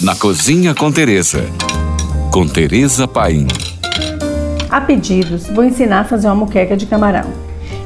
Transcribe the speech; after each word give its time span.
Na 0.00 0.14
Cozinha 0.14 0.76
com 0.76 0.92
Teresa. 0.92 1.44
Com 2.30 2.46
Teresa 2.46 3.08
Paim. 3.08 3.48
A 4.70 4.80
pedidos, 4.80 5.48
vou 5.48 5.64
ensinar 5.64 6.02
a 6.02 6.04
fazer 6.04 6.28
uma 6.28 6.36
muqueca 6.36 6.76
de 6.76 6.86
camarão. 6.86 7.24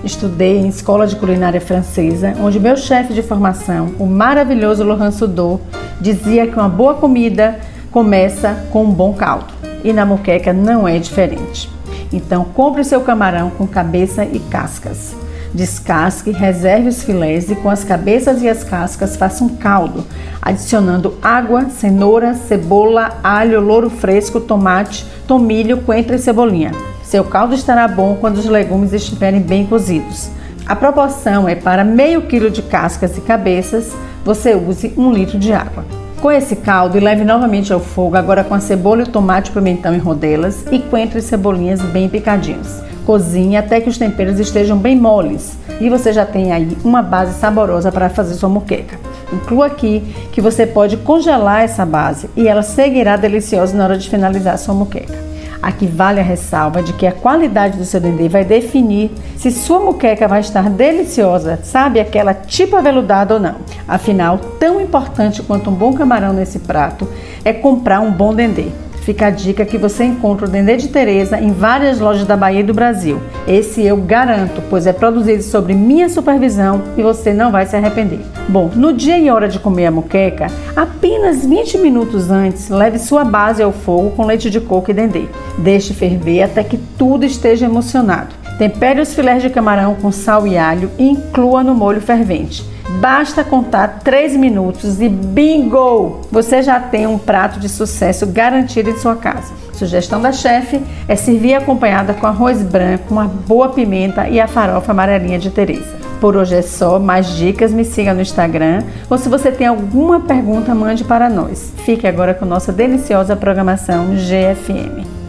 Estudei 0.04 0.58
em 0.58 0.68
escola 0.68 1.06
de 1.06 1.16
culinária 1.16 1.58
francesa, 1.58 2.34
onde 2.38 2.60
meu 2.60 2.76
chefe 2.76 3.14
de 3.14 3.22
formação, 3.22 3.94
o 3.98 4.04
maravilhoso 4.04 4.84
Laurent 4.84 5.12
Sudot, 5.12 5.62
dizia 6.02 6.46
que 6.46 6.54
uma 6.54 6.68
boa 6.68 6.92
comida 6.92 7.58
começa 7.90 8.62
com 8.70 8.84
um 8.84 8.92
bom 8.92 9.14
caldo. 9.14 9.46
E 9.82 9.90
na 9.90 10.04
muqueca 10.04 10.52
não 10.52 10.86
é 10.86 10.98
diferente. 10.98 11.70
Então, 12.12 12.44
compre 12.44 12.82
o 12.82 12.84
seu 12.84 13.00
camarão 13.00 13.48
com 13.48 13.66
cabeça 13.66 14.22
e 14.22 14.38
cascas. 14.38 15.16
Descasque, 15.54 16.30
reserve 16.30 16.88
os 16.88 17.02
filés 17.02 17.50
e 17.50 17.54
com 17.54 17.68
as 17.68 17.84
cabeças 17.84 18.42
e 18.42 18.48
as 18.48 18.64
cascas 18.64 19.16
faça 19.16 19.44
um 19.44 19.50
caldo, 19.50 20.04
adicionando 20.40 21.14
água, 21.20 21.68
cenoura, 21.68 22.32
cebola, 22.32 23.18
alho, 23.22 23.60
louro 23.60 23.90
fresco, 23.90 24.40
tomate, 24.40 25.04
tomilho, 25.26 25.82
coentro 25.82 26.14
e 26.14 26.18
cebolinha. 26.18 26.72
Seu 27.02 27.24
caldo 27.24 27.54
estará 27.54 27.86
bom 27.86 28.16
quando 28.18 28.38
os 28.38 28.46
legumes 28.46 28.94
estiverem 28.94 29.40
bem 29.40 29.66
cozidos. 29.66 30.30
A 30.66 30.74
proporção 30.74 31.46
é 31.46 31.54
para 31.54 31.84
meio 31.84 32.22
quilo 32.22 32.50
de 32.50 32.62
cascas 32.62 33.18
e 33.18 33.20
cabeças, 33.20 33.92
você 34.24 34.54
use 34.54 34.94
um 34.96 35.12
litro 35.12 35.38
de 35.38 35.52
água. 35.52 35.84
Com 36.22 36.30
esse 36.30 36.56
caldo, 36.56 36.98
leve 36.98 37.24
novamente 37.24 37.72
ao 37.72 37.80
fogo, 37.80 38.16
agora 38.16 38.44
com 38.44 38.54
a 38.54 38.60
cebola, 38.60 39.02
o 39.02 39.08
tomate, 39.08 39.50
pimentão 39.50 39.92
em 39.92 39.98
rodelas 39.98 40.64
e 40.70 40.78
coentro 40.78 41.18
e 41.18 41.22
cebolinhas 41.22 41.82
bem 41.82 42.08
picadinhos. 42.08 42.80
Cozinhe 43.04 43.56
até 43.56 43.80
que 43.80 43.88
os 43.88 43.98
temperos 43.98 44.38
estejam 44.38 44.78
bem 44.78 44.96
moles 44.96 45.58
e 45.80 45.90
você 45.90 46.12
já 46.12 46.24
tem 46.24 46.52
aí 46.52 46.76
uma 46.84 47.02
base 47.02 47.38
saborosa 47.38 47.90
para 47.90 48.08
fazer 48.08 48.34
sua 48.34 48.48
moqueca. 48.48 48.98
Inclua 49.32 49.66
aqui 49.66 50.02
que 50.30 50.40
você 50.40 50.66
pode 50.66 50.96
congelar 50.98 51.62
essa 51.62 51.84
base 51.84 52.28
e 52.36 52.46
ela 52.46 52.62
seguirá 52.62 53.16
deliciosa 53.16 53.76
na 53.76 53.84
hora 53.84 53.98
de 53.98 54.08
finalizar 54.08 54.58
sua 54.58 54.74
moqueca. 54.74 55.32
Aqui 55.62 55.86
vale 55.86 56.18
a 56.18 56.24
ressalva 56.24 56.82
de 56.82 56.92
que 56.92 57.06
a 57.06 57.12
qualidade 57.12 57.78
do 57.78 57.84
seu 57.84 58.00
dendê 58.00 58.28
vai 58.28 58.44
definir 58.44 59.12
se 59.36 59.50
sua 59.52 59.78
muqueca 59.78 60.26
vai 60.26 60.40
estar 60.40 60.68
deliciosa, 60.68 61.60
sabe, 61.62 62.00
aquela 62.00 62.34
tipo 62.34 62.74
aveludada 62.74 63.34
ou 63.34 63.40
não. 63.40 63.56
Afinal, 63.86 64.38
tão 64.58 64.80
importante 64.80 65.40
quanto 65.40 65.70
um 65.70 65.74
bom 65.74 65.92
camarão 65.92 66.32
nesse 66.32 66.58
prato 66.58 67.08
é 67.44 67.52
comprar 67.52 68.00
um 68.00 68.10
bom 68.10 68.34
dendê. 68.34 68.66
Fica 69.02 69.26
a 69.26 69.30
dica 69.30 69.64
que 69.64 69.76
você 69.76 70.04
encontra 70.04 70.46
o 70.46 70.48
Dendê 70.48 70.76
de 70.76 70.88
Teresa 70.88 71.40
em 71.40 71.52
várias 71.52 71.98
lojas 71.98 72.24
da 72.24 72.36
Bahia 72.36 72.60
e 72.60 72.62
do 72.62 72.72
Brasil. 72.72 73.20
Esse 73.48 73.84
eu 73.84 73.96
garanto, 73.96 74.62
pois 74.70 74.86
é 74.86 74.92
produzido 74.92 75.42
sobre 75.42 75.74
minha 75.74 76.08
supervisão 76.08 76.80
e 76.96 77.02
você 77.02 77.32
não 77.32 77.50
vai 77.50 77.66
se 77.66 77.74
arrepender. 77.74 78.20
Bom, 78.48 78.70
no 78.76 78.92
dia 78.92 79.18
e 79.18 79.28
hora 79.28 79.48
de 79.48 79.58
comer 79.58 79.86
a 79.86 79.90
moqueca, 79.90 80.46
apenas 80.76 81.44
20 81.44 81.78
minutos 81.78 82.30
antes, 82.30 82.68
leve 82.68 82.98
sua 82.98 83.24
base 83.24 83.60
ao 83.60 83.72
fogo 83.72 84.10
com 84.10 84.24
leite 84.24 84.48
de 84.48 84.60
coco 84.60 84.92
e 84.92 84.94
dendê. 84.94 85.24
Deixe 85.58 85.92
ferver 85.92 86.42
até 86.42 86.62
que 86.62 86.78
tudo 86.96 87.24
esteja 87.24 87.66
emocionado. 87.66 88.34
Tempere 88.56 89.00
os 89.00 89.12
filés 89.14 89.42
de 89.42 89.50
camarão 89.50 89.96
com 89.96 90.12
sal 90.12 90.46
e 90.46 90.56
alho 90.56 90.88
e 90.96 91.08
inclua 91.08 91.64
no 91.64 91.74
molho 91.74 92.00
fervente. 92.00 92.64
Basta 93.00 93.42
contar 93.42 94.00
3 94.04 94.36
minutos 94.36 95.00
e 95.00 95.08
bingo! 95.08 96.20
Você 96.30 96.62
já 96.62 96.78
tem 96.78 97.06
um 97.06 97.18
prato 97.18 97.58
de 97.58 97.68
sucesso 97.68 98.26
garantido 98.26 98.90
em 98.90 98.98
sua 98.98 99.16
casa. 99.16 99.52
Sugestão 99.72 100.20
da 100.20 100.32
chefe 100.32 100.80
é 101.08 101.16
servir 101.16 101.54
acompanhada 101.54 102.14
com 102.14 102.26
arroz 102.26 102.62
branco, 102.62 103.12
uma 103.12 103.24
boa 103.24 103.70
pimenta 103.70 104.28
e 104.28 104.40
a 104.40 104.46
farofa 104.46 104.92
amarelinha 104.92 105.38
de 105.38 105.50
Teresa. 105.50 106.02
Por 106.20 106.36
hoje 106.36 106.54
é 106.54 106.62
só, 106.62 107.00
mais 107.00 107.34
dicas 107.36 107.72
me 107.72 107.84
siga 107.84 108.14
no 108.14 108.20
Instagram 108.20 108.84
ou 109.10 109.18
se 109.18 109.28
você 109.28 109.50
tem 109.50 109.66
alguma 109.66 110.20
pergunta 110.20 110.72
mande 110.74 111.02
para 111.02 111.28
nós. 111.28 111.72
Fique 111.84 112.06
agora 112.06 112.32
com 112.32 112.44
nossa 112.44 112.72
deliciosa 112.72 113.34
programação 113.34 114.14
GFM. 114.14 115.21